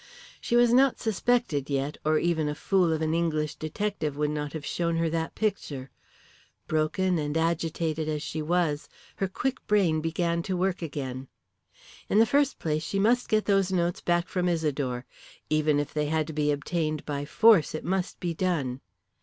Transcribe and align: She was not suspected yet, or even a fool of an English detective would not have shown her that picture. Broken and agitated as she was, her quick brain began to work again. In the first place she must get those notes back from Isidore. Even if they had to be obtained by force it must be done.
She 0.41 0.55
was 0.55 0.73
not 0.73 0.99
suspected 0.99 1.69
yet, 1.69 1.95
or 2.03 2.17
even 2.17 2.49
a 2.49 2.55
fool 2.55 2.91
of 2.91 3.03
an 3.03 3.13
English 3.13 3.53
detective 3.53 4.17
would 4.17 4.31
not 4.31 4.53
have 4.53 4.65
shown 4.65 4.95
her 4.97 5.11
that 5.11 5.35
picture. 5.35 5.91
Broken 6.65 7.19
and 7.19 7.37
agitated 7.37 8.09
as 8.09 8.23
she 8.23 8.41
was, 8.41 8.89
her 9.17 9.27
quick 9.27 9.67
brain 9.67 10.01
began 10.01 10.41
to 10.41 10.57
work 10.57 10.81
again. 10.81 11.27
In 12.09 12.17
the 12.17 12.25
first 12.25 12.57
place 12.57 12.81
she 12.81 12.97
must 12.97 13.29
get 13.29 13.45
those 13.45 13.71
notes 13.71 14.01
back 14.01 14.27
from 14.27 14.49
Isidore. 14.49 15.05
Even 15.51 15.79
if 15.79 15.93
they 15.93 16.07
had 16.07 16.25
to 16.25 16.33
be 16.33 16.51
obtained 16.51 17.05
by 17.05 17.23
force 17.23 17.75
it 17.75 17.85
must 17.85 18.19
be 18.19 18.33
done. 18.33 18.81